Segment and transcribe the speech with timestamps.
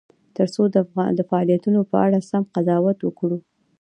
[0.35, 0.63] ترڅو
[1.17, 3.37] د فعالیتونو په اړه سم قضاوت وکړو.